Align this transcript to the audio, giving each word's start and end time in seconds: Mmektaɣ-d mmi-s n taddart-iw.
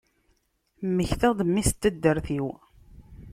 Mmektaɣ-d 0.87 1.39
mmi-s 1.47 1.69
n 1.73 1.77
taddart-iw. 1.81 2.47